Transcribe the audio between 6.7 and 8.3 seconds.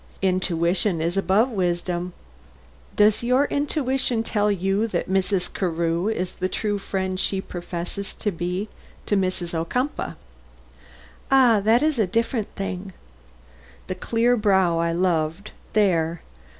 friend she professes